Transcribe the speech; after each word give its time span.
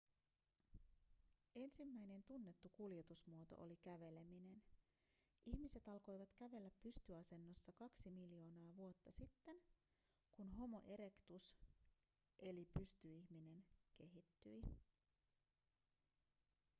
ensimmäinen 1.55 2.23
tunnettu 2.23 2.69
kuljetusmuoto 2.73 3.55
oli 3.57 3.75
käveleminen. 3.75 4.61
ihmiset 5.45 5.87
alkoivat 5.87 6.29
kävellä 6.35 6.71
pystyasennossa 6.81 7.71
kaksi 7.71 8.09
miljoonaa 8.11 8.75
vuotta 8.75 9.11
sitten 9.11 9.61
kun 10.31 10.51
homo 10.51 10.81
erectus 10.87 11.55
eli 12.39 12.65
pystyihminen 12.79 13.63
kehittyi 13.95 14.61